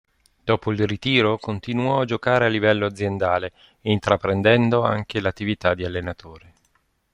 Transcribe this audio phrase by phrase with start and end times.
[0.43, 6.53] Dopo il ritiro continuò a giocare a livello aziendale, intraprendendo anche l'attività di allenatore.